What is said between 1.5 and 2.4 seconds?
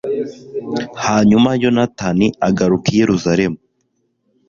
yonatani